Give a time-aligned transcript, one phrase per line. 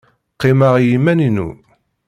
[0.33, 1.49] Qqimeɣ i yiman-inu.